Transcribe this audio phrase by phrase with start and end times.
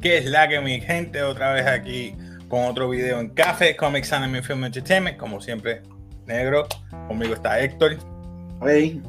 [0.00, 1.22] ¿Qué es la que mi gente?
[1.22, 2.14] Otra vez aquí
[2.48, 5.18] con otro video en Café Comics Anime Film Entertainment.
[5.18, 5.82] Como siempre,
[6.26, 6.66] negro.
[7.06, 7.98] Conmigo está Héctor.
[8.66, 9.02] Hey.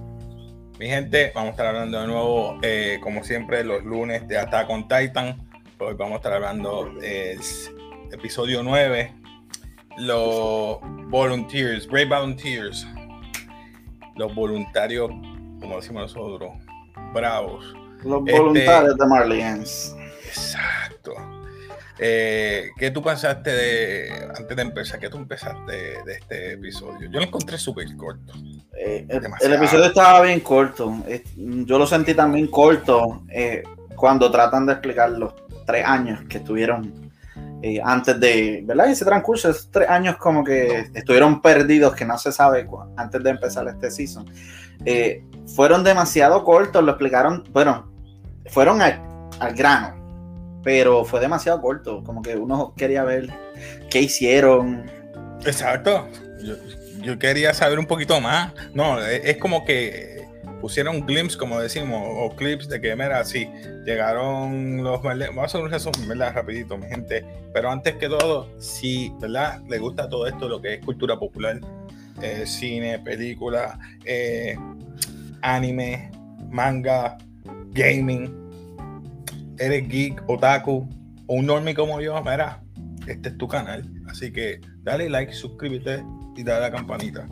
[0.82, 4.68] Mi gente, vamos a estar hablando de nuevo, eh, como siempre, los lunes de Attack
[4.68, 5.48] on Titan.
[5.78, 7.40] Hoy vamos a estar hablando del
[8.12, 9.14] episodio 9.
[10.00, 10.80] Los
[11.12, 12.88] volunteers, Brave Volunteers.
[14.16, 15.12] Los voluntarios,
[15.60, 16.50] como decimos nosotros,
[17.14, 17.64] bravos.
[18.04, 19.96] Los Este- voluntarios de Marlians.
[20.26, 21.14] Exacto.
[22.00, 27.08] Eh, ¿Qué tú pensaste de, antes de empezar, qué tú empezaste de, de este episodio?
[27.08, 28.34] Yo lo encontré súper corto.
[28.84, 31.04] Eh, el, episodio estaba bien corto.
[31.36, 33.62] Yo lo sentí también corto eh,
[33.96, 35.36] cuando tratan de explicar los
[35.68, 37.12] tres años que estuvieron
[37.62, 38.90] eh, antes de, ¿verdad?
[38.90, 43.30] Ese transcurso, esos tres años como que estuvieron perdidos, que no se sabe antes de
[43.30, 44.26] empezar este season.
[44.84, 45.24] Eh,
[45.56, 47.92] fueron demasiado cortos, lo explicaron, bueno,
[48.48, 49.00] fueron al,
[49.40, 53.30] al grano, pero fue demasiado corto, como que uno quería ver
[53.92, 54.90] qué hicieron,
[55.46, 56.08] Exacto.
[56.44, 56.56] Yo,
[57.02, 58.54] yo quería saber un poquito más.
[58.74, 60.22] No, es, es como que
[60.62, 63.50] pusieron glimpse, como decimos, o clips de que, mira, sí,
[63.86, 65.02] llegaron los...
[65.02, 66.34] Vamos a hacer un resumen, ¿verdad?
[66.36, 67.26] Rapidito, mi gente.
[67.54, 69.62] Pero antes que todo, si, ¿verdad?
[69.68, 71.60] Le gusta todo esto, lo que es cultura popular,
[72.22, 74.56] eh, cine, película, eh,
[75.42, 76.12] anime,
[76.50, 77.18] manga,
[77.72, 78.38] gaming,
[79.58, 80.88] eres geek, otaku,
[81.26, 82.62] o un normie como yo, mira,
[83.12, 83.90] este es tu canal.
[84.08, 86.04] Así que dale like, suscríbete
[86.36, 87.26] y dale a la campanita.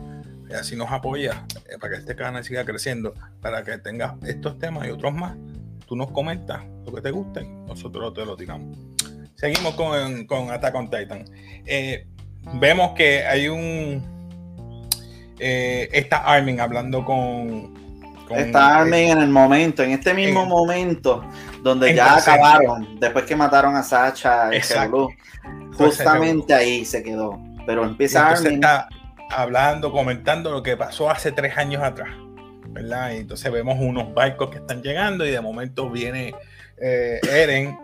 [0.48, 4.58] Y así nos apoya eh, para que este canal siga creciendo, para que tengas estos
[4.58, 5.36] temas y otros más.
[5.86, 8.76] Tú nos comentas lo que te guste, nosotros te lo tiramos.
[9.36, 11.24] Seguimos con, con Attack on Titan.
[11.66, 12.06] Eh,
[12.54, 14.02] vemos que hay un.
[15.38, 17.74] eh, está Armin hablando con.
[18.28, 21.24] con- Está Armin en el momento, en este mismo en- momento,
[21.62, 24.60] donde ya acabaron, después que mataron a Sacha y
[25.86, 27.40] justamente ahí se quedó.
[27.66, 28.64] Pero empieza entonces Armin.
[28.64, 28.88] está
[29.30, 32.10] hablando, comentando lo que pasó hace tres años atrás,
[32.68, 33.12] ¿verdad?
[33.12, 36.34] Y entonces vemos unos barcos que están llegando y de momento viene
[36.78, 37.78] eh, Eren,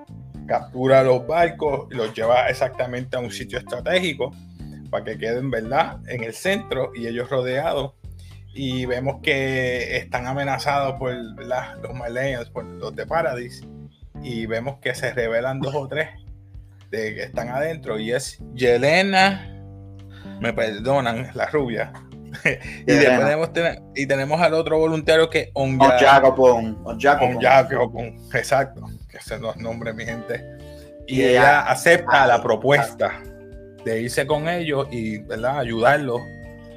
[0.46, 4.34] captura los barcos y los lleva exactamente a un sitio estratégico
[4.90, 5.98] para que queden, ¿verdad?
[6.08, 7.92] En el centro y ellos rodeados.
[8.54, 11.76] Y vemos que están amenazados por ¿verdad?
[11.82, 13.62] los Malenials, por los de Paradis.
[14.22, 16.08] Y vemos que se revelan dos o tres
[16.90, 17.98] de que están adentro.
[17.98, 19.52] Y es Yelena,
[20.40, 21.92] me perdonan, la rubia.
[22.44, 27.36] y, después tenemos, ten- y tenemos al otro voluntario que O Onya- Jacobon, o Jacobon.
[27.36, 30.44] Onyakyokun, exacto, que ese no es nombre, mi gente.
[31.06, 33.22] Y Y ella ella- acepta ah, la propuesta
[33.84, 35.60] de irse con ellos y ¿verdad?
[35.60, 36.20] ayudarlos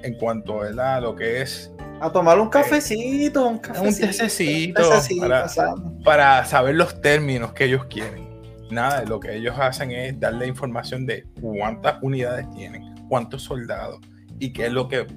[0.03, 0.95] en cuanto ¿verdad?
[0.97, 4.07] a lo que es A tomar un cafecito, un cafecito.
[4.07, 8.28] tececito, un tececito, para saber los términos que ellos quieren.
[8.72, 14.00] Nada, lo que ellos hacen es darle información de cuántas unidades tienen, cuántos soldados
[14.40, 15.07] y qué es lo que,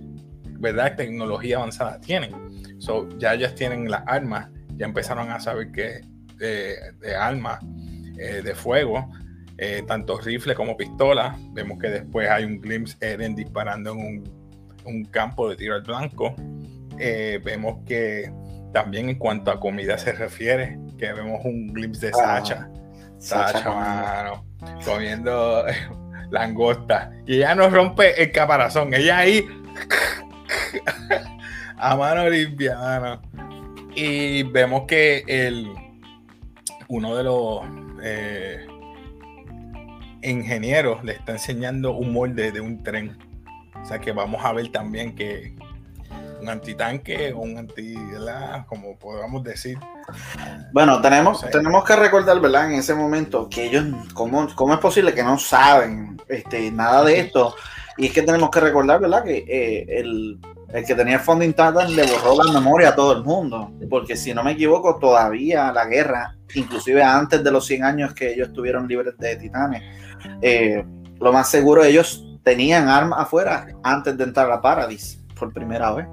[0.59, 0.97] ¿verdad?
[0.97, 2.33] Tecnología avanzada tienen.
[2.81, 6.01] So, ya ellas tienen las armas, ya empezaron a saber que
[6.39, 7.61] de, de armas
[8.19, 9.09] eh, de fuego,
[9.59, 11.37] eh, tanto rifle como pistola.
[11.53, 14.25] Vemos que después hay un glimpse Eren disparando en un,
[14.85, 16.35] un campo de tiro al blanco.
[16.99, 18.33] Eh, vemos que
[18.73, 22.57] también en cuanto a comida se refiere, que vemos un glimpse de Ah, Sacha.
[22.57, 22.82] Sacha
[23.23, 23.81] Sacha, comiendo.
[23.81, 24.45] mano,
[24.85, 25.65] comiendo
[26.31, 27.13] langosta.
[27.27, 28.93] Y ella nos rompe el caparazón.
[28.93, 29.47] Ella ahí
[31.77, 33.23] a mano limpia, mano.
[33.95, 35.73] Y vemos que el
[36.89, 37.61] uno de los
[38.03, 38.67] eh,
[40.23, 43.17] ingenieros le está enseñando un molde de un tren.
[43.81, 45.55] O sea que vamos a ver también que
[46.43, 48.67] un antitanque o un anti, ¿verdad?
[48.67, 49.79] como podamos decir.
[50.73, 52.73] Bueno, tenemos, tenemos que recordar, ¿verdad?
[52.73, 57.21] En ese momento que ellos, ¿cómo, cómo es posible que no saben este, nada de
[57.21, 57.55] esto?
[57.97, 59.23] Y es que tenemos que recordar, ¿verdad?
[59.23, 60.41] Que eh, el,
[60.73, 63.73] el que tenía el Founding Titan le borró la memoria a todo el mundo.
[63.89, 68.33] Porque si no me equivoco, todavía la guerra, inclusive antes de los 100 años que
[68.33, 69.83] ellos estuvieron libres de titanes,
[70.41, 70.85] eh,
[71.21, 76.07] lo más seguro ellos tenían armas afuera antes de entrar a Paradis por primera vez.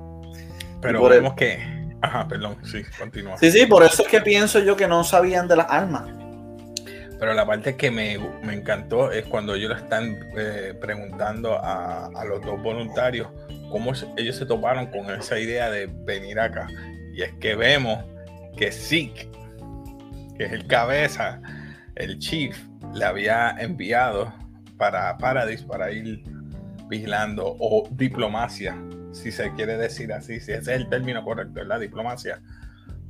[0.81, 1.59] Pero el- vemos que.
[2.01, 3.37] Ajá, perdón, sí, continúa.
[3.37, 6.03] Sí, sí, por eso es que pienso yo que no sabían de las armas.
[7.19, 12.05] Pero la parte que me, me encantó es cuando ellos le están eh, preguntando a,
[12.05, 13.27] a los dos voluntarios
[13.69, 16.67] cómo ellos se toparon con esa idea de venir acá.
[17.13, 18.05] Y es que vemos
[18.55, 19.29] que Zeke
[20.37, 21.41] que es el cabeza,
[21.95, 22.57] el chief,
[22.93, 24.33] le había enviado
[24.77, 26.23] para Paradise para ir
[26.87, 28.77] vigilando o diplomacia,
[29.19, 32.42] si se quiere decir así, si ese es el término correcto, la diplomacia,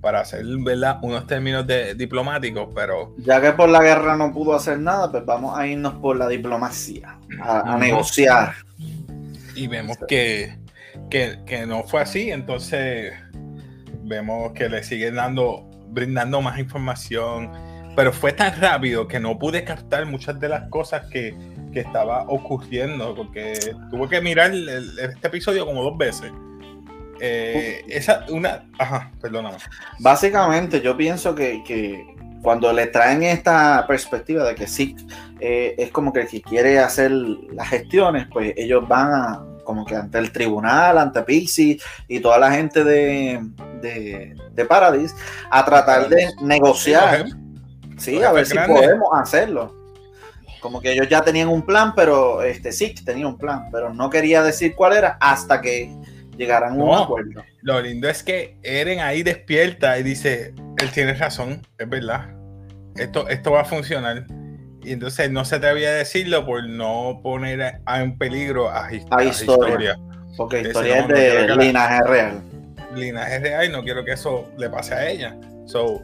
[0.02, 1.00] para hacer ¿verdad?
[1.02, 3.16] unos términos de, diplomáticos, pero...
[3.18, 6.28] Ya que por la guerra no pudo hacer nada, pues vamos a irnos por la
[6.28, 8.54] diplomacia, a, negociar.
[9.56, 10.58] Y vemos que,
[11.10, 13.14] que, que no fue así, entonces
[14.04, 17.52] vemos que le siguen dando, brindando más información,
[17.96, 21.36] pero fue tan rápido que no pude captar muchas de las cosas que,
[21.74, 26.32] que estaba ocurriendo, porque tuve que mirar este episodio como dos veces.
[27.22, 29.58] Eh, esa, una, ajá, perdóname.
[30.00, 34.96] Básicamente, yo pienso que, que cuando le traen esta perspectiva de que sí,
[35.40, 39.86] eh, es como que el que quiere hacer las gestiones, pues ellos van a, como
[39.86, 43.42] que ante el tribunal, ante Pixie y toda la gente de,
[43.82, 45.14] de, de Paradise,
[45.52, 47.26] a tratar de negociar.
[47.98, 49.79] Sí, a ver si podemos hacerlo.
[50.60, 54.10] Como que ellos ya tenían un plan, pero este sí, tenía un plan, pero no
[54.10, 55.90] quería decir cuál era hasta que
[56.38, 57.44] llegaran a un acuerdo.
[57.62, 62.30] Lo lindo es que Eren ahí despierta y dice, él tiene razón, es verdad.
[62.96, 64.26] Esto, esto va a funcionar.
[64.82, 69.98] Y entonces no se atrevía a decirlo por no poner en peligro a, historia.
[70.38, 72.42] Porque historia es de linaje real.
[72.96, 75.38] Linaje real y no quiero que eso le pase a ella.
[75.66, 76.02] So,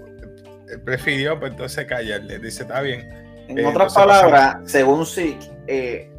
[0.83, 2.39] prefirió pues entonces callarle.
[2.39, 6.11] Dice, está bien en eh, otras palabras, según Zeke, eh,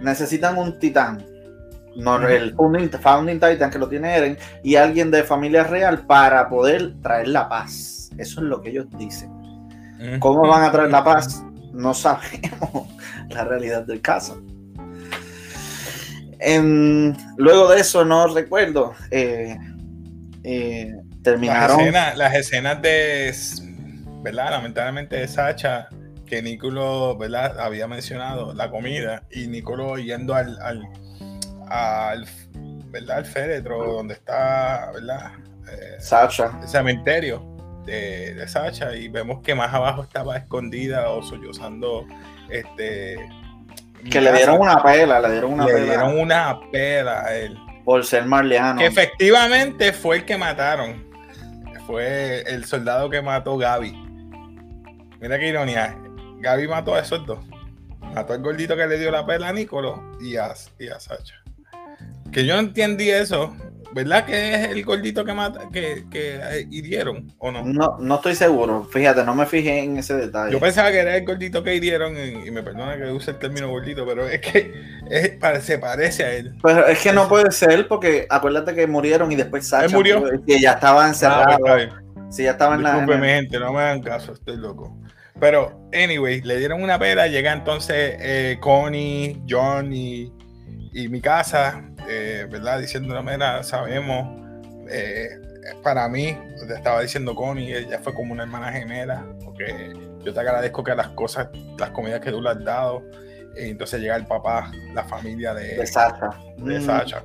[0.00, 1.24] necesitan un titán.
[1.96, 2.54] No, el
[3.00, 7.48] founding, Titan que lo tiene Eren y alguien de familia real para poder traer la
[7.48, 8.10] paz.
[8.18, 9.30] Eso es lo que ellos dicen.
[10.18, 11.42] ¿Cómo van a traer la paz?
[11.72, 12.88] No sabemos
[13.30, 14.42] la realidad del caso.
[17.38, 18.92] luego de eso, no recuerdo.
[19.10, 19.56] Eh,
[21.22, 21.92] terminaron.
[21.92, 23.34] Las escenas, de.
[24.22, 24.50] ¿Verdad?
[24.50, 25.88] Lamentablemente de Sacha
[26.26, 27.58] que Nicolo, ¿verdad?
[27.60, 30.88] Había mencionado la comida y Nicolo yendo al, al,
[31.68, 32.26] al
[32.90, 33.18] ¿verdad?
[33.18, 35.32] Al féretro donde está, ¿verdad?
[35.70, 36.58] Eh, Sacha.
[36.60, 37.42] El cementerio
[37.84, 42.06] de, de, Sacha y vemos que más abajo estaba escondida o sollozando
[42.50, 43.16] este
[44.10, 47.56] que le dieron una pela, le dieron una le dieron una pela a él.
[47.84, 48.78] Por ser marleano.
[48.78, 51.06] Que efectivamente fue el que mataron.
[51.86, 53.92] Fue el soldado que mató Gaby.
[55.20, 55.96] Mira qué ironía.
[56.46, 57.40] Gaby mató a esos dos.
[58.14, 61.34] Mató al gordito que le dio la pela a Nicolo y a, y a Sacha.
[62.30, 63.56] Que yo no entendí eso.
[63.92, 67.64] ¿Verdad que es el gordito que mata, que, que hirieron o no?
[67.64, 67.96] no?
[67.98, 68.84] No estoy seguro.
[68.84, 70.52] Fíjate, no me fijé en ese detalle.
[70.52, 73.68] Yo pensaba que era el gordito que hirieron, y, me perdona que use el término
[73.68, 74.98] gordito, pero es que
[75.62, 76.54] se parece a él.
[76.62, 80.22] Pero es que no puede ser porque acuérdate que murieron y después Sacha murió.
[80.46, 81.58] Que ya estaba encerrado.
[81.66, 81.88] Ah,
[82.28, 83.04] sí, ya estaba en la.
[83.06, 84.96] gente, no me hagan caso, estoy loco.
[85.38, 87.26] Pero, anyway, le dieron una pera.
[87.26, 90.32] Llega entonces eh, Connie, John y,
[91.10, 92.80] mi casa, eh, ¿verdad?
[92.80, 94.44] Diciendo, mira, sabemos.
[94.90, 95.28] Eh,
[95.82, 96.36] para mí,
[96.66, 99.92] te estaba diciendo Connie, ella fue como una hermana gemela, porque
[100.22, 101.48] yo te agradezco que las cosas,
[101.78, 103.02] las comidas que tú le has dado,
[103.56, 106.30] y entonces llega el papá, la familia de, de Sacha.
[106.58, 107.24] De Sacha.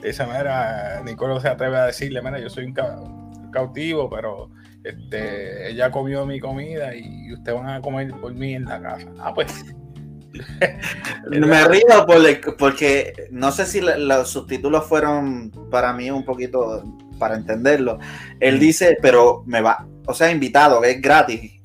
[0.00, 4.50] de esa manera, Nicolo se atreve a decirle, mira, yo soy un cautivo, pero
[4.84, 9.08] este, ella comió mi comida y ustedes van a comer por mí en la casa.
[9.18, 9.64] Ah, pues.
[11.30, 12.06] Me río
[12.58, 16.84] porque no sé si los subtítulos fueron para mí un poquito
[17.18, 17.98] para entenderlo.
[18.38, 21.60] Él dice, pero me va, o sea, invitado, es gratis.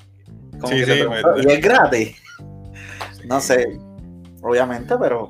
[0.68, 1.02] sí, sí,
[1.42, 2.16] y es gratis.
[3.26, 3.78] No sé,
[4.42, 5.28] obviamente, pero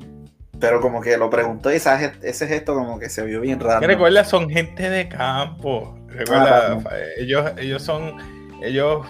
[0.61, 3.87] pero como que lo preguntó y ese, ese gesto como que se vio bien raro.
[3.87, 5.99] Recuerda, son gente de campo.
[6.09, 8.17] Recuerda, ah, ellos, ellos son,
[8.63, 9.07] ellos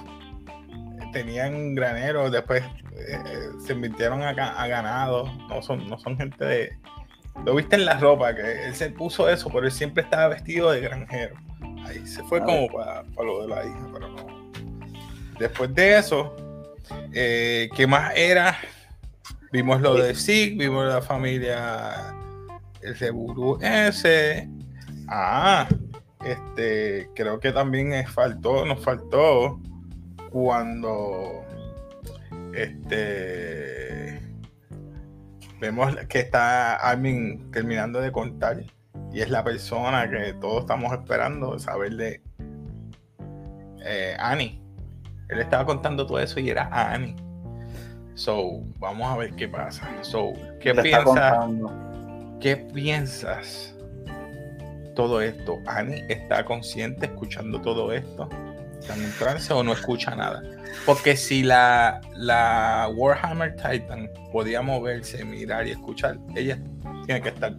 [1.12, 2.62] tenían graneros, después
[2.96, 3.18] eh,
[3.64, 6.78] se invirtieron a, a, ganado, no son, no son gente de...
[7.44, 10.70] Lo viste en la ropa, que él se puso eso, pero él siempre estaba vestido
[10.70, 11.36] de granjero.
[11.84, 14.50] Ahí se fue como para, lo de la hija, pero no.
[15.38, 16.34] Después de eso,
[17.12, 18.58] eh, ¿qué más era?
[19.56, 22.14] Vimos lo de SIG, vimos la familia
[22.82, 24.50] el de S.
[25.08, 25.66] Ah,
[26.22, 29.58] este, creo que también faltó, nos faltó
[30.28, 31.42] cuando
[32.52, 34.20] este
[35.58, 38.62] vemos que está Armin terminando de contar
[39.10, 42.20] y es la persona que todos estamos esperando saber de
[43.86, 44.60] eh, Annie.
[45.30, 47.16] Él estaba contando todo eso y era Annie.
[48.16, 49.88] So, vamos a ver qué pasa.
[50.02, 51.48] So, ¿qué piensas?
[52.40, 53.74] ¿Qué piensas?
[54.94, 55.58] Todo esto.
[55.66, 58.28] Annie está consciente escuchando todo esto.
[58.80, 60.42] está en trance o no escucha nada.
[60.84, 66.58] Porque si la, la Warhammer Titan podía moverse, mirar y escuchar, ella
[67.06, 67.54] tiene que estar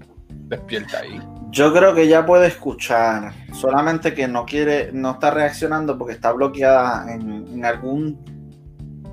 [0.47, 1.21] despierta ahí.
[1.49, 6.31] Yo creo que ella puede escuchar, solamente que no quiere, no está reaccionando porque está
[6.31, 8.23] bloqueada en, algún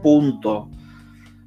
[0.02, 0.70] punto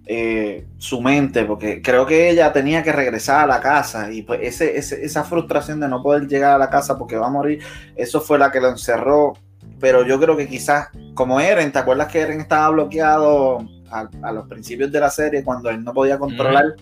[0.09, 4.39] eh, su mente, porque creo que ella tenía que regresar a la casa y pues
[4.41, 7.61] ese, esa frustración de no poder llegar a la casa porque va a morir,
[7.95, 9.33] eso fue la que lo encerró.
[9.81, 14.47] Pero yo creo que quizás, como Eren, ¿te acuerdas que Eren estaba bloqueado a, los
[14.47, 16.75] principios de la serie cuando él no podía controlar?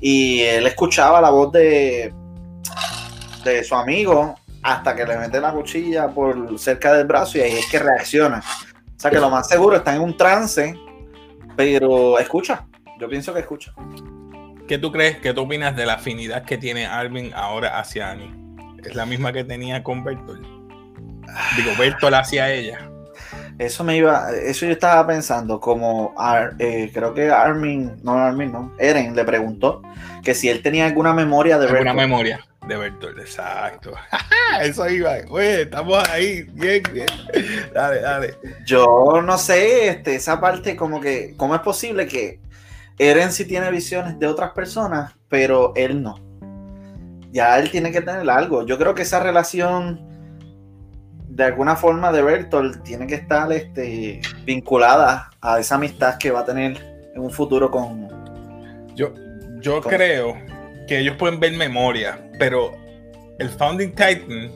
[0.00, 2.12] Y él escuchaba la voz de,
[3.44, 7.52] de su amigo hasta que le mete la cuchilla por cerca del brazo y ahí
[7.52, 8.42] es que reacciona.
[8.96, 10.74] O sea que lo más seguro está en un trance,
[11.56, 12.66] pero escucha.
[12.98, 13.74] Yo pienso que escucha.
[14.68, 15.18] ¿Qué tú crees?
[15.18, 18.32] ¿Qué tú opinas de la afinidad que tiene Armin ahora hacia Annie?
[18.82, 20.42] ¿Es la misma que tenía con Bertolt?
[21.56, 22.90] Digo, Bertolt hacia ella.
[23.58, 26.12] Eso me iba, eso yo estaba pensando, como
[26.58, 29.80] eh, creo que Armin, no Armin, no, Eren le preguntó
[30.24, 33.92] que si él tenía alguna memoria de Alguna memoria de Bertolt, exacto.
[34.62, 35.16] Eso iba.
[35.28, 36.42] Oye, estamos ahí.
[36.52, 37.06] Bien, bien.
[37.72, 38.38] Dale, dale.
[38.64, 42.40] Yo no sé, este, esa parte como que, ¿cómo es posible que
[42.98, 46.20] Eren sí tiene visiones de otras personas, pero él no?
[47.32, 48.64] Ya él tiene que tener algo.
[48.64, 50.00] Yo creo que esa relación,
[51.28, 56.40] de alguna forma, de Bertolt tiene que estar este, vinculada a esa amistad que va
[56.40, 58.08] a tener en un futuro con...
[58.94, 59.12] Yo,
[59.60, 60.53] yo creo
[60.86, 62.72] que ellos pueden ver memoria, pero
[63.38, 64.50] el Founding Titan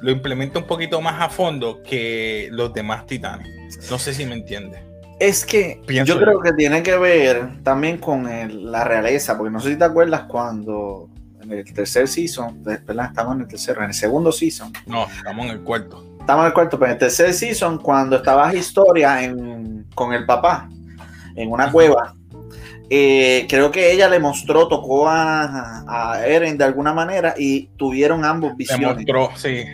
[0.00, 3.48] lo implementa un poquito más a fondo que los demás titanes.
[3.90, 4.82] No sé si me entiende.
[5.18, 8.26] Es que yo creo que tiene que ver también con
[8.70, 11.10] la realeza, porque no sé si te acuerdas cuando
[11.42, 13.06] en el tercer season, ¿verdad?
[13.06, 14.72] Estamos en el tercero, en el segundo season.
[14.86, 16.04] No, estamos en el cuarto.
[16.20, 20.24] Estamos en el cuarto, pero en el tercer season, cuando estaba Historia en, con el
[20.24, 20.70] papá
[21.36, 22.14] en una cueva,
[22.92, 28.56] eh, creo que ella le mostró, tocó a, Eren de alguna manera y tuvieron ambos
[28.56, 29.06] visiones.
[29.06, 29.64] Le mostró, sí,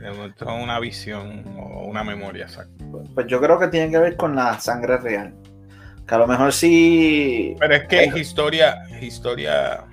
[0.00, 2.84] le mostró una visión o una memoria, exacto.
[3.14, 5.32] Pues yo creo que tiene que ver con la sangre real.
[6.08, 7.54] Que a lo mejor sí.
[7.60, 9.84] Pero es que es historia, historia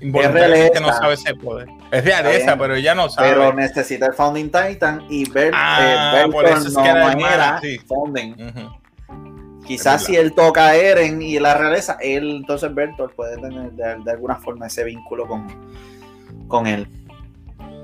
[0.00, 1.68] involuntariamente no sabe ese poder.
[1.90, 3.30] Es realeza, pero ella no sabe.
[3.30, 8.36] Pero necesita el Founding Titan y ver, ah, por eso es que era Founding.
[9.66, 14.10] Quizás si él toca a Eren y la realeza, él, entonces Bertolt puede tener de,
[14.10, 15.46] alguna forma ese vínculo con,
[16.48, 16.88] con él.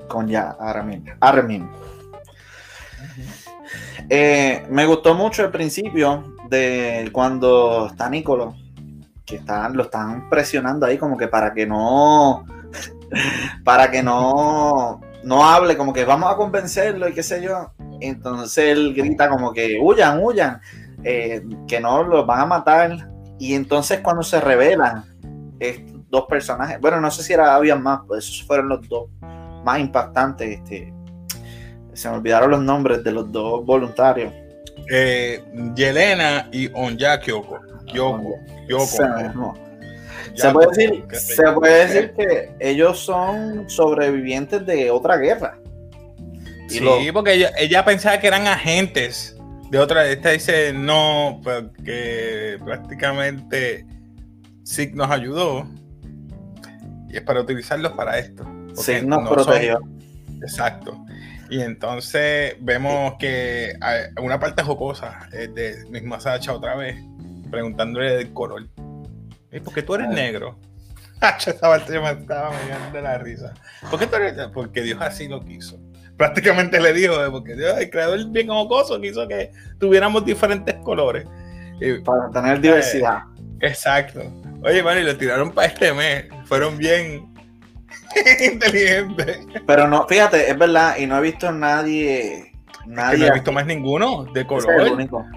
[0.08, 1.04] Con ya Armin.
[1.20, 1.68] Armin.
[4.08, 8.54] Eh, me gustó mucho el principio de cuando está Nicolo,
[9.25, 12.47] que están, lo están presionando ahí como que para que no,
[13.64, 17.73] para que no, no hable, como que vamos a convencerlo y qué sé yo.
[18.00, 20.61] Entonces él grita como que huyan, huyan.
[21.04, 23.08] Eh, que no los van a matar.
[23.38, 25.04] Y entonces cuando se revelan
[25.60, 29.08] estos dos personajes, bueno, no sé si era, había más, pues esos fueron los dos
[29.64, 30.58] más impactantes.
[30.58, 30.92] Este,
[31.92, 34.32] se me olvidaron los nombres de los dos voluntarios.
[34.90, 37.60] Eh, Yelena y Onya Kyoko.
[37.86, 38.34] Kyoko,
[40.34, 45.58] Se, puede decir, se puede decir que ellos son sobrevivientes de otra guerra.
[46.68, 46.80] sí,
[47.12, 49.38] porque ella, ella, pensaba que eran agentes
[49.70, 53.87] de otra, esta dice no, porque prácticamente
[54.62, 55.68] SIG nos ayudó
[57.08, 58.46] y es para utilizarlos para esto.
[58.75, 59.80] SIG nos protegió.
[60.42, 60.98] exacto.
[61.50, 66.96] Y entonces vemos que hay una parte jocosa es de misma Sacha otra vez,
[67.50, 68.66] preguntándole del color.
[69.64, 70.14] porque tú eres ah.
[70.14, 70.58] negro?
[71.20, 72.52] Esa parte me estaba
[72.92, 73.52] de la risa.
[73.90, 74.34] ¿Por qué tú eres?
[74.52, 75.78] Porque Dios así lo quiso
[76.18, 81.25] prácticamente le dijo, porque el creador bien homocoso quiso que tuviéramos diferentes colores.
[82.04, 83.20] para tener diversidad.
[83.60, 84.20] Eh, exacto.
[84.62, 86.26] Oye, bueno, y lo tiraron para este mes.
[86.44, 87.32] Fueron bien
[88.52, 89.46] inteligentes.
[89.66, 92.52] Pero no, fíjate, es verdad, y no he visto nadie.
[92.84, 94.96] Nadie no he visto más ninguno de color.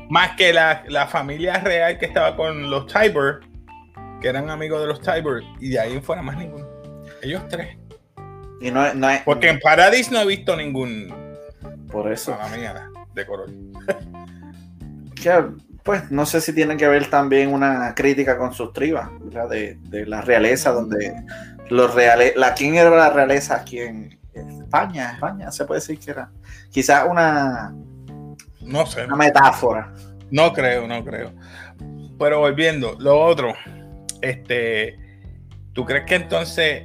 [0.10, 3.42] más que la, la, familia real que estaba con los Tiber,
[4.22, 6.66] que eran amigos de los Tiber, y de ahí fuera más ninguno.
[7.22, 7.78] Ellos tres.
[9.26, 11.14] Porque en Paradis no he visto ningún.
[11.92, 12.38] Por eso.
[13.14, 13.50] de color.
[15.84, 19.10] pues no sé si tiene que ver también una crítica con sus tribas,
[19.50, 21.24] de, la realeza, donde
[21.70, 22.34] los reales.
[22.36, 25.14] La, ¿Quién era la realeza aquí en España?
[25.14, 26.30] España, se puede decir que era.
[26.70, 27.74] Quizás una.
[28.62, 29.06] No sé.
[29.06, 29.92] Una metáfora.
[30.30, 31.34] No creo, no creo.
[32.18, 33.54] Pero volviendo, lo otro,
[34.22, 34.98] este,
[35.74, 36.84] ¿tú crees que entonces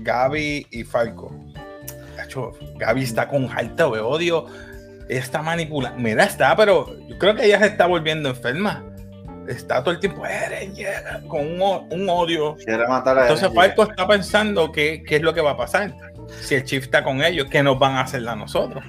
[0.00, 1.32] Gaby y Falco
[2.16, 4.46] Chacho, Gaby está con alto de odio.
[5.08, 5.98] Ella está manipulando.
[6.00, 8.84] Mira, está, pero yo creo que ella se está volviendo enferma.
[9.46, 10.22] Está todo el tiempo
[10.74, 12.56] llega con un, odio.
[12.56, 13.50] Quiere matar a Entonces.
[13.54, 15.94] Falco está pensando que- qué es lo que va a pasar.
[16.42, 18.84] Si el Chief está con ellos, ¿qué nos van a hacer a nosotros?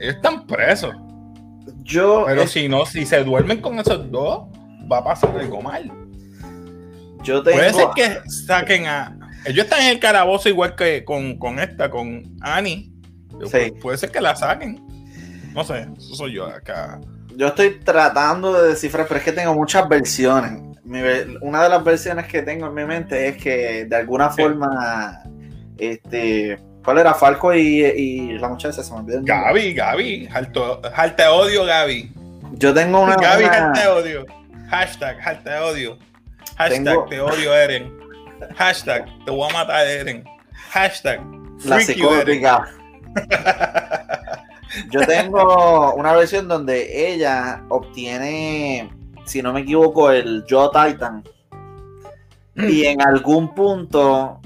[0.00, 0.96] Ellos están presos.
[1.84, 4.48] Yo, Pero es- si no, si se duermen con esos dos,
[4.90, 5.90] va a pasar algo mal.
[7.22, 7.56] yo tengo.
[7.58, 9.16] Puede ser que saquen a.
[9.44, 12.92] Ellos están en el calabozo igual que con, con esta, con Annie.
[13.50, 13.72] Sí.
[13.80, 14.80] Puede ser que la saquen.
[15.52, 17.00] No sé, eso soy yo acá.
[17.36, 20.60] Yo estoy tratando de descifrar, pero es que tengo muchas versiones.
[21.40, 24.42] Una de las versiones que tengo en mi mente es que de alguna Sí.
[24.42, 25.22] forma,
[25.78, 28.82] este, ¿cuál era Falco y, y la muchacha?
[28.82, 29.20] Se me olvidó.
[29.24, 30.28] Gaby, Gaby,
[31.16, 32.12] de odio, Gaby.
[32.52, 33.16] Yo tengo una.
[33.16, 34.26] Gaby, una- alta de odio.
[34.68, 35.98] Hashtag, alta de odio.
[36.56, 37.92] Hashtag, Tengo- te odio, Eren.
[38.56, 40.24] Hashtag, te voy a matar, Eren.
[40.70, 41.20] Hashtag,
[41.64, 42.68] la psicótica.
[44.90, 48.90] Yo tengo una versión donde ella obtiene,
[49.26, 51.22] si no me equivoco, el Joe Titan.
[52.56, 54.40] Y en algún punto,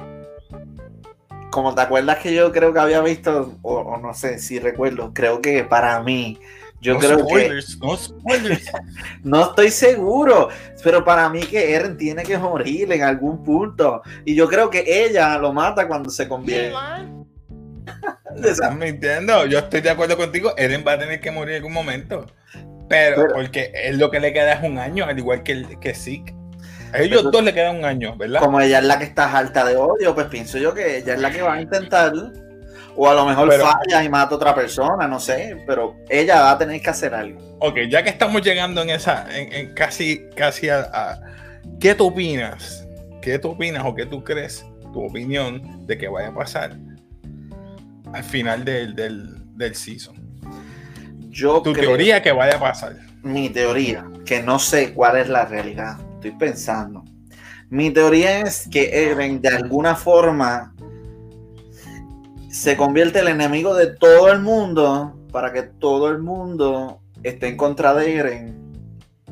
[1.50, 5.12] como te acuerdas que yo creo que había visto, o, o no sé si recuerdo,
[5.12, 6.38] creo que para mí,
[6.86, 8.70] yo no creo que spoilers, no spoilers.
[9.24, 10.48] no estoy seguro,
[10.82, 14.02] pero para mí que Eren tiene que morir en algún punto.
[14.24, 16.76] Y yo creo que ella lo mata cuando se convierte.
[18.44, 19.46] Estás mintiendo.
[19.46, 20.52] Yo estoy de acuerdo contigo.
[20.56, 22.26] Eren va a tener que morir en algún momento.
[22.88, 25.78] Pero, Pero- porque él lo que le queda es un año, al igual que, el,
[25.80, 26.34] que Zeke.
[26.92, 28.40] A ellos Pero- dos le queda un año, ¿verdad?
[28.40, 31.20] Como ella es la que está harta de odio, pues pienso yo que ella es
[31.20, 32.12] la que va a intentar.
[32.96, 35.62] O a lo mejor Pero- falla y mata a otra persona, no sé.
[35.66, 37.38] Pero ella va a tener que hacer algo.
[37.60, 41.20] Ok, ya que estamos llegando en esa, en, en casi, casi a, a-
[41.80, 42.86] ¿Qué tú opinas?
[43.20, 46.76] ¿Qué tú opinas o qué tú crees, tu opinión de que vaya a pasar
[48.12, 50.16] al final del, del, del season?
[51.28, 52.96] Yo Tu creo- teoría que vaya a pasar.
[53.22, 57.04] mi teoría, que no sé cuál es la realidad, estoy pensando.
[57.68, 60.72] Mi teoría es que Eren de alguna forma
[62.56, 67.48] se convierte en el enemigo de todo el mundo para que todo el mundo esté
[67.48, 68.72] en contra de Eren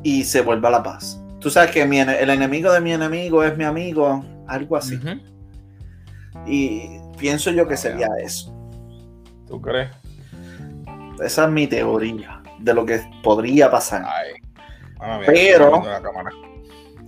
[0.03, 1.19] y se vuelva la paz.
[1.39, 4.99] Tú sabes que mi el enemigo de mi enemigo es mi amigo, algo así.
[6.45, 8.55] Y pienso yo que sería eso.
[9.47, 9.89] ¿Tú crees?
[11.23, 14.05] Esa es mi teoría de lo que podría pasar.
[14.05, 15.23] Ay.
[15.25, 15.81] Pero-.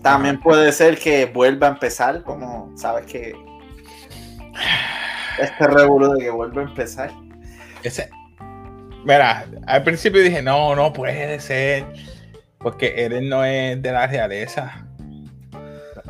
[0.01, 3.35] También puede ser que vuelva a empezar, como sabes que
[5.39, 7.11] este revuelo de que vuelva a empezar.
[7.83, 8.09] Ese,
[9.03, 11.85] mira, al principio dije, no, no puede ser,
[12.59, 14.87] porque Eren no es de la realeza.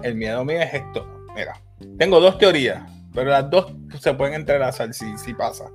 [0.03, 1.25] El miedo mío es esto.
[1.35, 1.59] Mira,
[1.97, 2.81] tengo dos teorías,
[3.13, 5.65] pero las dos se pueden entrelazar si, si pasa.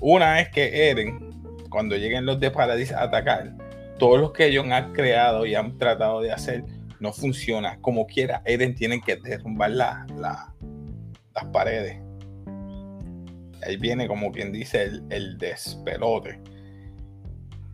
[0.00, 1.30] Una es que Eren,
[1.70, 3.52] cuando lleguen los de Paradis a atacar,
[3.98, 6.64] todos los que ellos han creado y han tratado de hacer
[7.00, 7.78] no funciona.
[7.80, 11.98] Como quiera, Eren tiene que derrumbar la- las paredes.
[13.64, 16.38] Ahí viene, como quien dice, el, el despelote.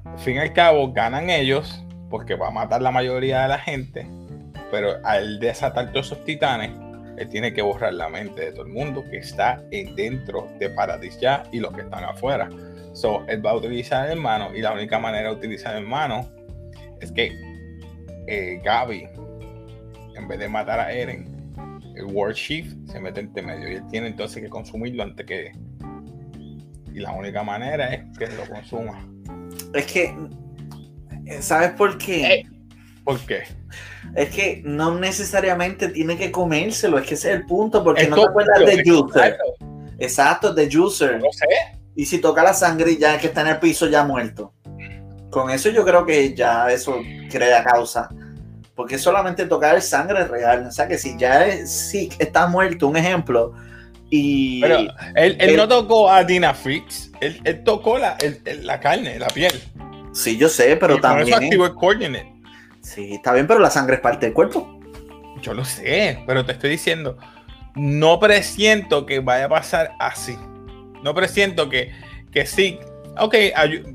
[0.05, 3.59] Al fin y al cabo, ganan ellos porque va a matar la mayoría de la
[3.59, 4.07] gente.
[4.71, 6.71] Pero al desatar todos esos titanes,
[7.19, 10.71] él tiene que borrar la mente de todo el mundo que está en- dentro de
[10.71, 12.49] Paradis ya y los que están afuera.
[12.93, 16.29] So, él va a utilizar el hermano y la única manera de utilizar el hermano
[17.01, 17.33] es que
[18.27, 19.09] eh, Gaby,
[20.17, 21.40] en vez de matar a Eren,
[22.01, 25.53] el War Chief se mete entre medio y él tiene entonces que consumirlo antes que.
[26.93, 29.07] Y la única manera es que lo consuma.
[29.75, 30.15] Es que,
[31.41, 32.35] ¿sabes por qué?
[32.35, 32.47] Eh.
[33.05, 33.45] ¿Por qué?
[34.15, 38.17] Es que no necesariamente tiene que comérselo, es que ese es el punto, porque no
[38.17, 39.39] te acuerdas de exacto, Juicer.
[39.99, 41.21] Exacto, de Juicer.
[41.21, 41.47] No sé.
[41.95, 44.55] Y si toca la sangre ya que está en el piso ya muerto.
[45.31, 48.09] Con eso yo creo que ya eso crea causa.
[48.81, 50.69] Porque solamente tocar el sangre real.
[50.69, 53.53] O sea que si ya es, sí está muerto, un ejemplo.
[54.09, 57.13] Y Pero él, él él- no tocó a Dina Fix.
[57.21, 58.17] Él, él tocó la,
[58.63, 59.53] la carne, la piel.
[60.15, 61.35] sí, yo sé, pero y por eso también.
[61.45, 62.33] activó el coordinate.
[62.81, 64.81] Sí, está bien, pero la sangre es parte del cuerpo.
[65.43, 67.19] Yo lo sé, pero te estoy diciendo,
[67.75, 70.39] no presiento que vaya a pasar así.
[71.03, 71.93] No presiento que,
[72.33, 72.79] que sí,
[73.21, 73.35] ok,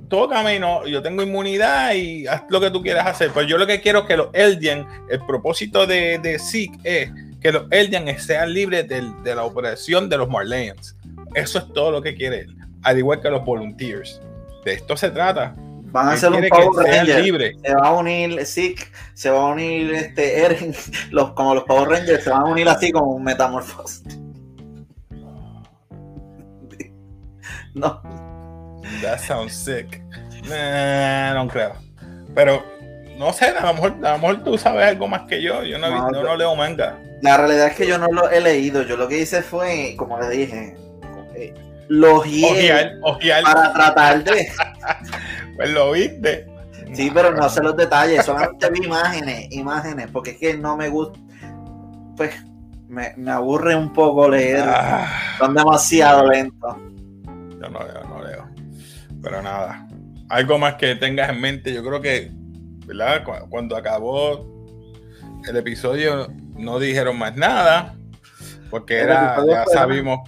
[0.10, 3.32] tócame, no, yo tengo inmunidad y haz lo que tú quieras hacer.
[3.34, 7.12] Pero yo lo que quiero es que los Eldian, el propósito de, de Zeke es
[7.42, 10.96] que los Eldian sean libres del- de la operación de los Marleyans.
[11.34, 14.22] Eso es todo lo que quiere él, al igual que los Volunteers.
[14.64, 15.56] De esto se trata.
[15.92, 17.24] Van a hacer un Power Ranger.
[17.24, 17.56] libres.
[17.64, 18.84] Se va a unir Zeke,
[19.14, 20.76] se va a unir este Eren,
[21.12, 24.04] los, como los Power Rangers, se van a unir así como un metamorfosis.
[27.76, 28.02] No.
[29.06, 30.02] That sounds sick.
[30.44, 31.74] no creo.
[32.34, 32.64] Pero
[33.20, 35.64] no sé, a lo, mejor, a lo mejor tú sabes algo más que yo.
[35.64, 36.98] Yo no, no, no, leo manga.
[37.22, 38.82] La realidad es que yo no lo he leído.
[38.82, 40.76] Yo lo que hice fue, como le dije,
[41.36, 41.54] eh,
[41.88, 42.24] lo
[43.44, 44.52] para tratar de.
[45.56, 46.48] pues lo viste.
[46.94, 50.90] Sí, pero no sé los detalles, solamente vi imágenes, imágenes, porque es que no me
[50.90, 51.20] gusta.
[52.18, 52.34] Pues
[52.88, 54.64] me, me aburre un poco leer.
[54.66, 55.08] Ah.
[55.38, 56.76] Son demasiado lentos.
[57.62, 58.45] Yo no leo, no leo.
[59.26, 59.88] Pero nada.
[60.30, 62.30] Algo más que tengas en mente, yo creo que,
[62.86, 63.24] ¿verdad?
[63.50, 64.46] Cuando acabó
[65.48, 67.96] el episodio, no dijeron más nada.
[68.70, 70.20] Porque era, ya sabimos.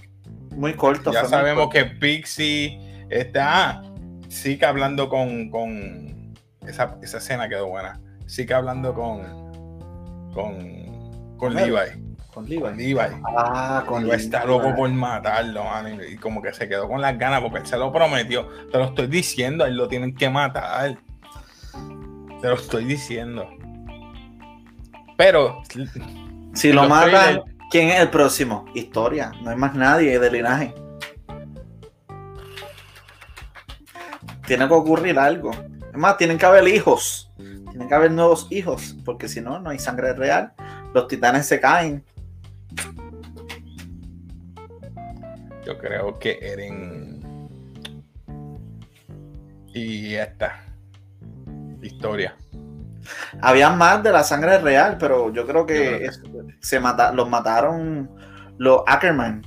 [0.56, 1.12] Muy corto.
[1.12, 3.82] Ya sabemos que Pixie está.
[4.28, 5.48] Sigue hablando con.
[5.48, 6.34] con
[6.66, 8.00] esa, esa escena quedó buena.
[8.26, 9.22] Sigue hablando con.
[10.34, 11.36] Con.
[11.36, 12.07] Con Levi.
[12.38, 12.60] Con Levi.
[12.60, 13.00] Con Levi.
[13.36, 14.16] Ah, con Levi.
[14.16, 17.66] Está loco por matarlo, man, y como que se quedó con las ganas porque él
[17.66, 18.46] se lo prometió.
[18.70, 20.96] Te lo estoy diciendo, él lo tienen que matar.
[22.40, 23.50] Te lo estoy diciendo.
[25.16, 25.64] Pero.
[26.54, 28.66] Si lo matan, ¿quién es el próximo?
[28.72, 29.32] Historia.
[29.42, 30.72] No hay más nadie de linaje.
[34.46, 35.50] Tiene que ocurrir algo.
[35.50, 37.32] Es más, tienen que haber hijos.
[37.36, 38.96] Tienen que haber nuevos hijos.
[39.04, 40.52] Porque si no, no hay sangre real.
[40.94, 42.04] Los titanes se caen.
[45.68, 47.20] Yo creo que Eren
[49.66, 50.64] y esta
[51.82, 52.34] historia.
[53.42, 56.08] Había más de la sangre real, pero yo creo que,
[56.60, 58.08] se mata, los mataron
[58.56, 59.42] los Ackerman.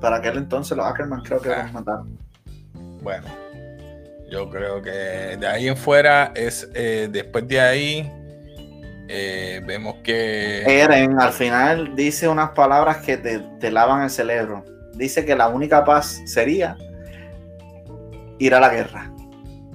[0.00, 1.70] Para aquel entonces los Ackerman creo que los ah.
[1.72, 2.18] mataron.
[3.00, 3.28] Bueno,
[4.28, 8.12] yo creo que de ahí en fuera es eh, después de ahí
[9.08, 10.62] eh, vemos que.
[10.66, 14.64] Eren al final dice unas palabras que te, lavan el cerebro.
[14.94, 16.76] Dice que la única paz sería
[18.38, 19.12] ir a la guerra.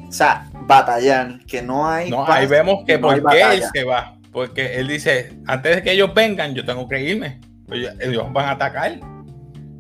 [0.07, 2.09] O sea, batallar, que no hay.
[2.09, 4.17] No, ahí vemos que por qué él se va.
[4.31, 7.39] Porque él dice: antes de que ellos vengan, yo tengo que irme.
[7.99, 8.99] Ellos van a atacar.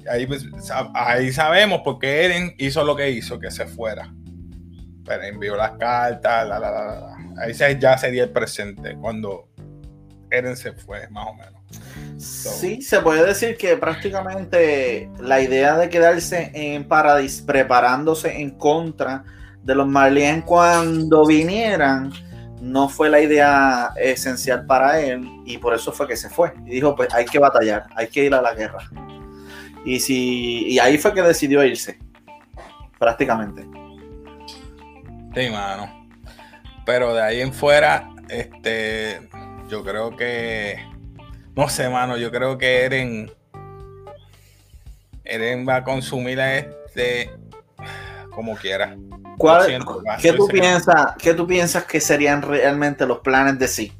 [0.09, 0.45] Ahí, pues,
[0.93, 4.13] ahí sabemos por qué Eren hizo lo que hizo, que se fuera.
[5.05, 9.47] Pero envió las cartas, la, la, la, Ahí ya sería el presente, cuando
[10.31, 11.59] Eren se fue, más o menos.
[12.17, 19.23] Sí, se puede decir que prácticamente la idea de quedarse en Paradis preparándose en contra
[19.63, 22.11] de los Marlian cuando vinieran
[22.61, 26.53] no fue la idea esencial para él y por eso fue que se fue.
[26.65, 28.79] Y dijo, pues hay que batallar, hay que ir a la guerra.
[29.85, 31.97] Y, si, y ahí fue que decidió irse,
[32.97, 33.65] prácticamente.
[35.33, 35.98] Sí, mano.
[36.89, 39.21] Pero de ahí en fuera, este,
[39.69, 40.83] yo creo que,
[41.55, 43.31] no sé, mano, yo creo que Eren,
[45.23, 47.29] Eren va a consumir a este
[48.31, 48.97] como quiera.
[49.37, 49.85] ¿Cuál,
[50.19, 53.93] ¿qué, tú piensas, ¿Qué tú piensas que serían realmente los planes de sí?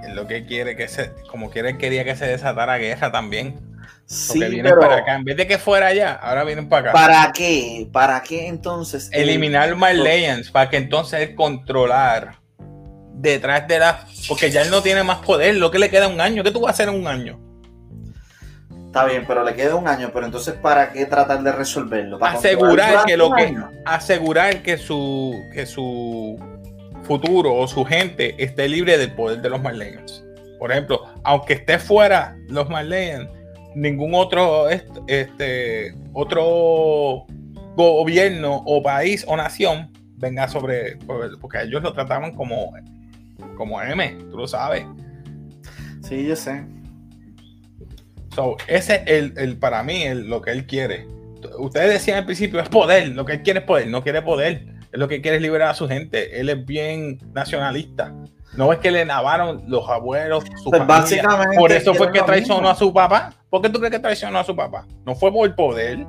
[0.00, 3.75] Es lo que quiere que se, como quiere, quería que se desatara guerra también.
[4.06, 5.16] Sí, pero para acá.
[5.16, 6.92] En vez de que fuera allá, ahora vienen para acá.
[6.92, 7.88] ¿Para qué?
[7.92, 9.10] ¿Para qué entonces?
[9.12, 12.38] Eliminar My Legends para que entonces controlar
[13.14, 14.06] detrás de la.
[14.28, 15.56] Porque ya él no tiene más poder.
[15.56, 16.44] Lo que le queda un año.
[16.44, 17.40] ¿Qué tú vas a hacer en un año?
[18.86, 20.10] Está bien, pero le queda un año.
[20.14, 22.24] Pero entonces, ¿para qué tratar de resolverlo?
[22.24, 23.56] asegurar que lo que.
[23.84, 25.34] Asegurar que su.
[25.52, 26.38] que su
[27.02, 30.24] futuro o su gente esté libre del poder de los Legends.
[30.60, 33.35] Por ejemplo, aunque esté fuera los Legends
[33.76, 37.26] ningún otro, este, otro
[37.76, 40.96] gobierno o país o nación venga sobre,
[41.40, 42.72] porque ellos lo trataban como,
[43.54, 44.86] como M, tú lo sabes.
[46.00, 46.64] Sí, yo sé.
[48.34, 51.06] So, ese es el, para mí lo que él quiere.
[51.58, 54.66] Ustedes decían al principio, es poder, lo que él quiere es poder, no quiere poder,
[54.90, 58.14] es lo que quiere es liberar a su gente, él es bien nacionalista.
[58.56, 60.82] No es que le lavaron los abuelos, su pues
[61.56, 63.32] Por eso fue que traicionó a su papá.
[63.50, 64.86] ¿Por qué tú crees que traicionó a su papá?
[65.04, 66.06] No fue por poder.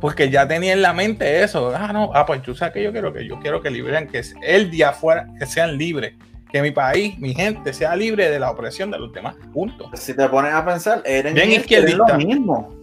[0.00, 1.72] Porque ya tenía en la mente eso.
[1.74, 4.22] Ah, no, ah, pues tú sabes que yo quiero que yo quiero que liberen, que
[4.42, 6.14] el día afuera, que sean libres.
[6.52, 9.34] Que mi país, mi gente, sea libre de la opresión de los demás.
[9.52, 9.90] Punto.
[9.94, 12.74] Si te pones a pensar, Eren Bien es lo mismo.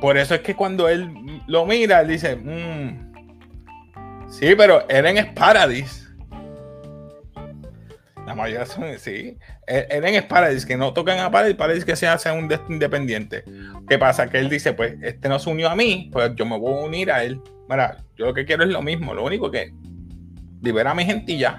[0.00, 3.12] Por eso es que cuando él lo mira, él dice, mmm,
[4.28, 6.07] sí, pero Eren es Paradis.
[8.28, 9.38] La mayoría son, sí.
[9.66, 13.42] Eren es Paradis, que no tocan a Paradis, Paradis que se hace un independiente.
[13.88, 14.28] ¿Qué pasa?
[14.28, 16.84] Que él dice, pues, este no se unió a mí, pues yo me voy a
[16.84, 17.40] unir a él.
[17.70, 19.72] Mira, yo lo que quiero es lo mismo, lo único que
[20.60, 21.58] libera a mi gente ya.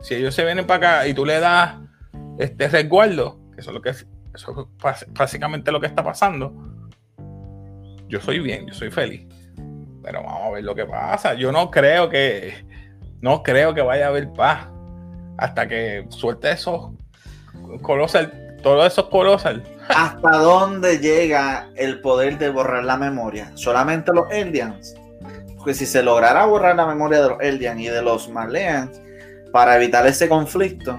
[0.00, 1.74] Si ellos se vienen para acá y tú le das
[2.38, 6.54] este resguardo, que eso es lo que eso es básicamente lo que está pasando,
[8.06, 9.26] yo soy bien, yo soy feliz.
[10.04, 11.34] Pero vamos a ver lo que pasa.
[11.34, 12.64] Yo no creo que,
[13.20, 14.68] no creo que vaya a haber paz
[15.38, 16.90] hasta que suelte esos
[17.82, 19.62] colosal, todos esos colosal.
[19.88, 23.52] ¿Hasta dónde llega el poder de borrar la memoria?
[23.54, 24.94] ¿Solamente los Eldians?
[25.56, 29.00] Porque si se lograra borrar la memoria de los Eldians y de los Marleans
[29.52, 30.98] para evitar ese conflicto,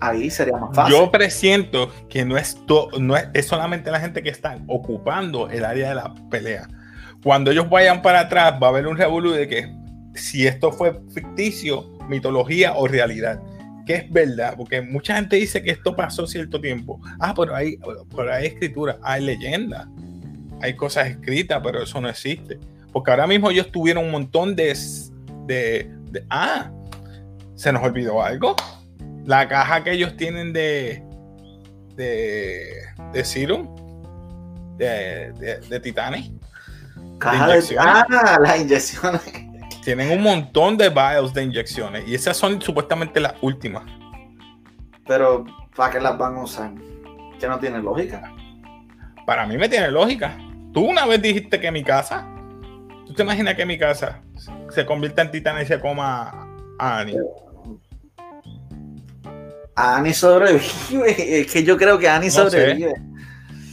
[0.00, 0.94] ahí sería más fácil.
[0.94, 2.56] Yo presiento que no es,
[2.98, 6.68] no es, solamente la gente que está ocupando el área de la pelea.
[7.22, 9.72] Cuando ellos vayan para atrás, va a haber un revolú de que
[10.14, 13.40] si esto fue ficticio, mitología o realidad.
[13.90, 17.00] Que es verdad, porque mucha gente dice que esto pasó cierto tiempo.
[17.18, 17.76] Ah, pero hay,
[18.14, 19.88] pero hay escritura, hay leyenda,
[20.60, 22.60] hay cosas escritas, pero eso no existe.
[22.92, 24.76] Porque ahora mismo ellos tuvieron un montón de,
[25.46, 26.70] de, de ah,
[27.56, 28.54] se nos olvidó algo
[29.24, 31.02] la caja que ellos tienen de
[31.96, 33.74] de, de serum
[34.76, 36.30] de, de, de titanes.
[37.18, 39.49] Caja de, ah, las inyecciones.
[39.82, 43.84] Tienen un montón de vials de inyecciones y esas son supuestamente las últimas.
[45.06, 46.72] Pero, ¿para qué las van a usar?
[47.38, 48.32] Que no tiene lógica.
[49.26, 50.36] Para mí me tiene lógica.
[50.72, 52.28] Tú una vez dijiste que mi casa,
[53.06, 54.20] ¿tú te imaginas que mi casa
[54.70, 56.46] se convierta en titán y se coma
[56.78, 57.16] a Annie?
[59.74, 61.40] Annie sobrevive.
[61.40, 62.94] Es que yo creo que Annie sobrevive.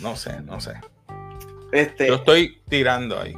[0.02, 0.74] No sé, no sé.
[1.72, 3.36] Este, yo estoy tirando ahí.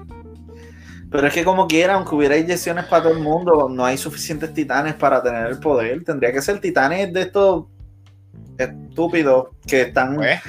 [1.11, 4.53] Pero es que como quiera, aunque hubiera inyecciones para todo el mundo, no hay suficientes
[4.53, 6.03] titanes para tener el poder.
[6.03, 7.65] Tendría que ser titanes de estos
[8.57, 10.15] estúpidos que están...
[10.15, 10.39] Pues,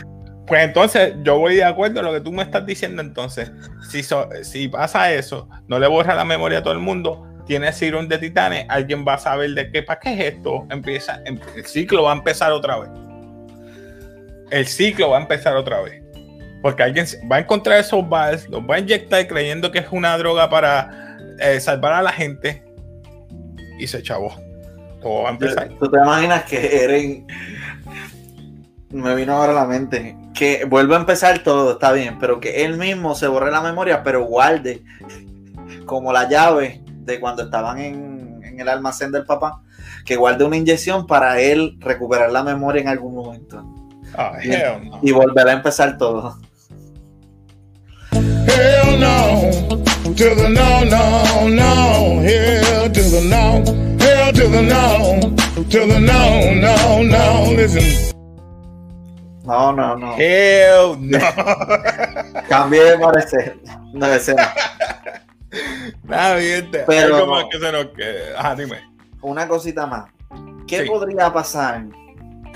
[0.47, 3.51] pues entonces yo voy de acuerdo a lo que tú me estás diciendo entonces.
[4.43, 8.19] Si, pasa eso, no le borra la memoria a todo el mundo, tiene Serum de
[8.19, 10.67] Titanes, alguien va a saber de qué, ¿para qué es esto?
[10.71, 12.91] Empieza, em, el ciclo va a empezar otra vez.
[14.51, 16.00] El ciclo va a empezar otra vez.
[16.63, 20.17] Porque alguien va a encontrar esos bars, los va a inyectar creyendo que es una
[20.19, 22.63] droga para eh, salvar a la gente
[23.79, 24.35] y se chavó.
[25.01, 25.71] Todo va a empezar.
[25.79, 27.27] ¿Tú te imaginas que Eren
[28.91, 32.65] me vino ahora a la mente que vuelve a empezar todo, está bien, pero que
[32.65, 34.83] él mismo se borre la memoria, pero guarde
[35.85, 39.63] como la llave de cuando estaban en, el almacén del papá,
[40.05, 43.65] que guarde una inyección para él recuperar la memoria en algún momento.
[44.19, 46.39] Oh, y, y volver a empezar todo.
[48.51, 49.51] Hell no,
[50.15, 53.63] to the no, no, no, hell to the no,
[53.99, 55.21] hell to the no,
[55.71, 58.11] to the no, no, no, listen.
[59.45, 60.17] No, no, no.
[60.17, 61.19] Hell no.
[62.49, 63.59] Cambié de parecer.
[63.93, 64.37] No deseo.
[66.05, 68.35] Nada bien, pero más que se nos quede.
[68.57, 68.81] dime.
[69.23, 70.11] Una cosita más.
[70.67, 71.85] ¿Qué podría pasar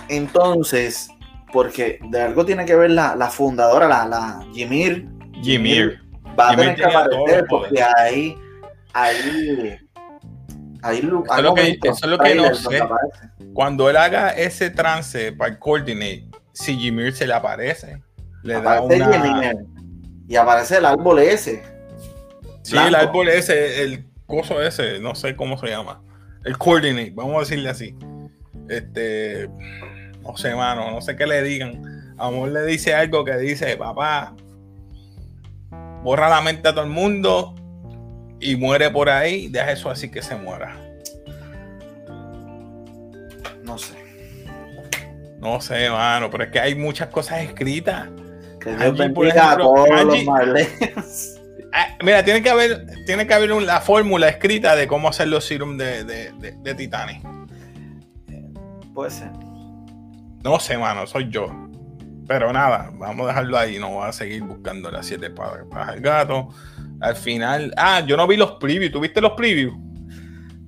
[0.09, 1.09] entonces?
[1.52, 5.09] Porque de algo tiene que ver la, la fundadora, la, la Jimir.
[5.44, 6.00] Jimir.
[6.38, 8.37] Va a tener que aparecer porque ahí,
[8.92, 9.78] ahí,
[10.83, 12.83] ahí, eso, es lo que, eso es lo que no sé.
[13.52, 18.02] Cuando él haga ese trance para el coordinate, si Jimir se le aparece,
[18.42, 19.54] le da una...
[20.26, 21.62] y aparece el árbol ese.
[22.62, 26.02] Sí, el árbol ese, el coso ese, no sé cómo se llama.
[26.44, 27.94] El coordinate, vamos a decirle así.
[28.68, 29.48] Este,
[30.22, 31.83] no sé, mano, no sé qué le digan.
[32.16, 34.35] Amor le dice algo que dice, papá,
[36.04, 37.54] borra la mente a todo el mundo
[38.38, 40.76] y muere por ahí, deja eso así que se muera.
[43.64, 43.94] No sé.
[45.40, 48.08] No sé, mano, pero es que hay muchas cosas escritas.
[48.60, 51.40] Que Dios bendiga a todos los
[51.76, 55.44] Ah, mira, tiene que haber, tiene que haber una fórmula escrita de cómo hacer los
[55.44, 57.20] serum de, de, de, Titanic.
[58.94, 59.30] Puede ser.
[60.44, 61.63] No sé, mano, soy yo.
[62.26, 63.78] Pero nada, vamos a dejarlo ahí.
[63.78, 66.48] No voy a seguir buscando las siete para, para el gato.
[67.00, 67.72] Al final.
[67.76, 68.92] Ah, yo no vi los previews.
[68.92, 69.76] ¿Tuviste los previews?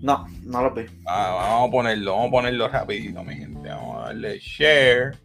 [0.02, 0.82] No, no los vi.
[1.06, 3.68] Ah, vamos a ponerlo, vamos a ponerlo rapidito, mi gente.
[3.68, 5.16] Vamos a darle share.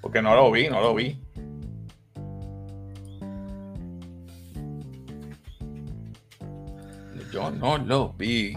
[0.00, 1.20] Porque no lo vi, no lo vi.
[7.30, 8.54] Yo no lo vi.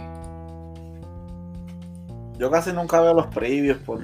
[2.37, 3.99] Yo casi nunca veo los previews por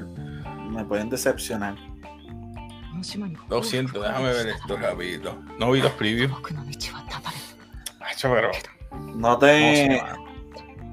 [0.70, 1.76] me pueden decepcionar.
[3.50, 5.38] Lo siento, déjame ver esto rapidito.
[5.60, 6.32] No vi los previews.
[8.22, 8.52] pero.
[9.16, 10.02] No te.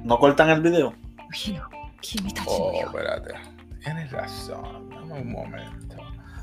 [0.02, 0.94] No, cortan el video.
[2.46, 3.34] Oh, espérate.
[3.82, 4.90] Tienes razón.
[4.90, 5.96] Dame un momento.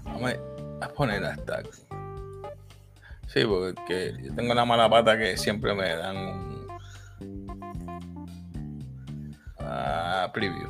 [0.04, 0.34] Vamos
[0.82, 1.70] a poner hasta aquí.
[3.28, 6.68] Sí, porque yo tengo la mala pata que siempre me dan un
[10.34, 10.70] preview.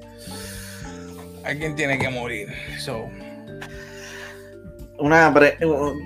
[1.43, 2.47] Alguien tiene que morir.
[2.79, 3.05] So,
[4.99, 5.33] Una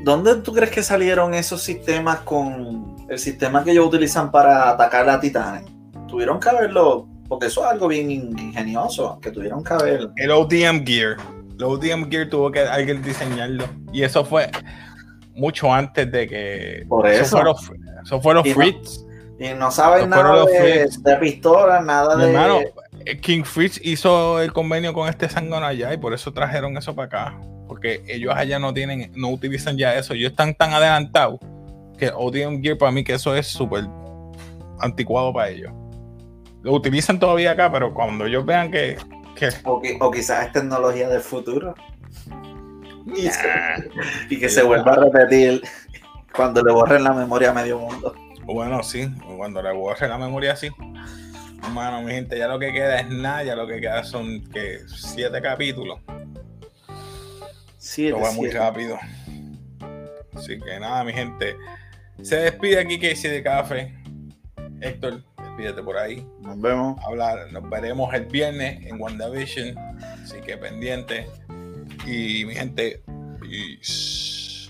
[0.04, 5.10] ¿Dónde tú crees que salieron esos sistemas con el sistema que ellos utilizan para atacar
[5.10, 5.64] a titanes?
[6.08, 10.10] Tuvieron que haberlo, porque eso es algo bien ingenioso, que tuvieron que haber.
[10.16, 11.18] el ODM Gear.
[11.58, 13.66] El ODM Gear tuvo que alguien diseñarlo.
[13.92, 14.50] Y eso fue
[15.36, 16.86] mucho antes de que.
[16.88, 17.22] Por eso.
[18.04, 19.02] eso fue los Y no- Fritz.
[19.38, 22.30] Y no saben fueron nada de, pistola, nada Mi de.
[22.30, 22.60] hermano,
[23.06, 26.96] eh, King Fritz hizo el convenio con este zángano allá y por eso trajeron eso
[26.96, 27.40] para acá.
[27.68, 30.14] Porque ellos allá no tienen, no utilizan ya eso.
[30.14, 31.40] Ellos están tan adelantados
[31.98, 33.86] que ODM Gear para mí que eso es súper
[34.80, 35.72] anticuado para ellos.
[36.62, 38.98] Lo utilizan todavía acá, pero cuando ellos vean que,
[39.36, 41.74] que O, qui- o quizás es tecnología del futuro.
[43.16, 44.02] Y, se- Nah.
[44.30, 45.62] y que se vuelva a repetir
[46.36, 48.14] cuando le borren la memoria a medio mundo.
[48.46, 50.70] Bueno, sí, cuando le borre la memoria así.
[51.72, 54.80] Mano, mi gente, ya lo que queda es nada, ya lo que queda son que
[54.88, 56.00] siete capítulos.
[57.78, 58.98] Siete, Lo va muy rápido.
[60.34, 61.56] Así que nada, mi gente.
[62.22, 63.94] Se despide aquí Casey de Café.
[64.82, 66.26] Héctor, despídete por ahí.
[66.42, 67.00] Nos vemos.
[67.06, 69.78] Hablar, nos veremos el viernes en WandaVision.
[70.24, 71.28] Así que pendiente.
[72.06, 73.02] Y mi gente,
[73.40, 74.70] peace.